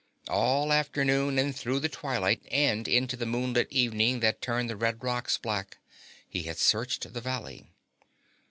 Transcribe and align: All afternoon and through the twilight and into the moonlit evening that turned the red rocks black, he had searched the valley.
All 0.29 0.73
afternoon 0.73 1.37
and 1.37 1.55
through 1.55 1.79
the 1.79 1.87
twilight 1.87 2.41
and 2.49 2.87
into 2.87 3.15
the 3.15 3.27
moonlit 3.27 3.67
evening 3.71 4.19
that 4.21 4.41
turned 4.41 4.67
the 4.67 4.75
red 4.75 5.03
rocks 5.03 5.37
black, 5.37 5.77
he 6.27 6.41
had 6.41 6.57
searched 6.57 7.13
the 7.13 7.21
valley. 7.21 7.69